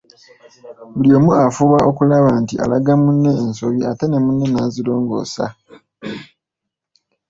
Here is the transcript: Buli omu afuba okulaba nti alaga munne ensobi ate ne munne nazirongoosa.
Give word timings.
Buli 0.95 1.09
omu 1.17 1.31
afuba 1.45 1.77
okulaba 1.89 2.29
nti 2.41 2.55
alaga 2.63 2.93
munne 3.03 3.31
ensobi 3.43 3.79
ate 3.91 4.05
ne 4.07 4.17
munne 4.25 4.45
nazirongoosa. 4.49 5.45